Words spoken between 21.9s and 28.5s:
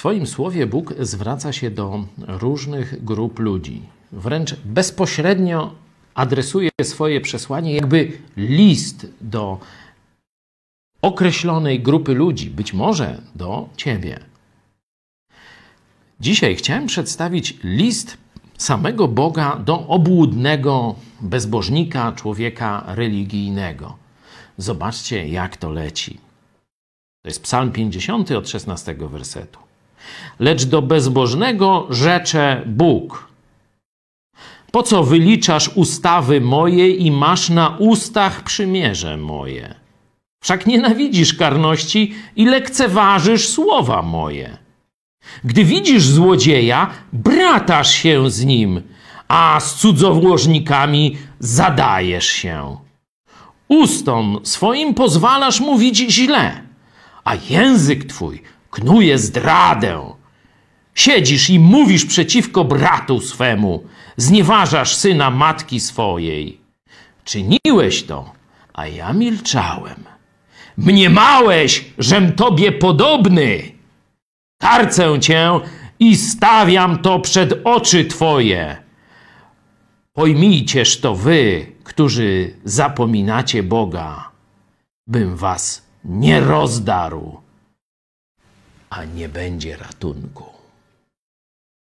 człowieka religijnego. Zobaczcie, jak to leci. To jest Psalm 50 od